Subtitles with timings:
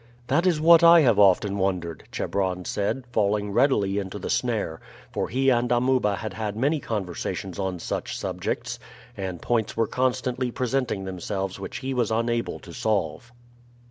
[0.29, 4.81] "That is what I have often wondered," Chebron said, falling readily into the snare,
[5.11, 8.79] for he and Amuba had had many conversations on such subjects,
[9.15, 13.31] and points were constantly presenting themselves which he was unable to solve.